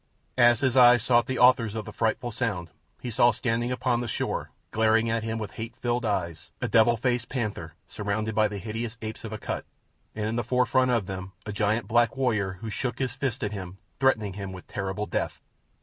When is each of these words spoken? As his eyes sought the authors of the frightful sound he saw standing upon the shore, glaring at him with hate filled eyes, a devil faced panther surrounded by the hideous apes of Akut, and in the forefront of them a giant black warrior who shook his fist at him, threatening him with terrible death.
As 0.39 0.61
his 0.61 0.75
eyes 0.75 1.03
sought 1.03 1.27
the 1.27 1.37
authors 1.37 1.75
of 1.75 1.85
the 1.85 1.93
frightful 1.93 2.31
sound 2.31 2.71
he 2.99 3.11
saw 3.11 3.29
standing 3.29 3.71
upon 3.71 4.01
the 4.01 4.07
shore, 4.07 4.49
glaring 4.71 5.11
at 5.11 5.21
him 5.21 5.37
with 5.37 5.51
hate 5.51 5.75
filled 5.77 6.05
eyes, 6.05 6.49
a 6.59 6.67
devil 6.67 6.97
faced 6.97 7.29
panther 7.29 7.75
surrounded 7.87 8.33
by 8.33 8.47
the 8.47 8.57
hideous 8.57 8.97
apes 9.03 9.23
of 9.23 9.31
Akut, 9.31 9.63
and 10.15 10.25
in 10.25 10.37
the 10.37 10.43
forefront 10.43 10.89
of 10.89 11.05
them 11.05 11.33
a 11.45 11.51
giant 11.51 11.87
black 11.87 12.17
warrior 12.17 12.53
who 12.61 12.69
shook 12.71 12.97
his 12.97 13.13
fist 13.13 13.43
at 13.43 13.51
him, 13.53 13.77
threatening 13.99 14.33
him 14.33 14.51
with 14.51 14.65
terrible 14.65 15.05
death. 15.05 15.39